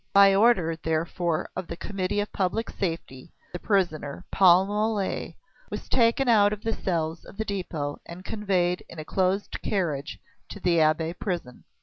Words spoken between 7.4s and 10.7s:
depot and conveyed in a closed carriage to